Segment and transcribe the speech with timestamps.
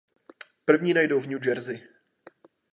[0.65, 1.87] První najdou v New Jersey.